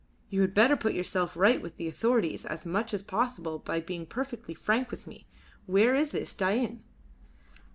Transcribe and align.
You 0.31 0.41
had 0.41 0.55
better 0.55 0.75
put 0.75 0.95
yourself 0.95 1.37
right 1.37 1.61
with 1.61 1.77
the 1.77 1.87
authorities 1.87 2.43
as 2.43 2.65
much 2.65 2.91
as 2.91 3.03
possible 3.03 3.59
by 3.59 3.79
being 3.79 4.07
perfectly 4.07 4.55
frank 4.55 4.89
with 4.89 5.05
me. 5.05 5.27
Where 5.67 5.93
is 5.93 6.09
this 6.09 6.33
Dain?" 6.33 6.81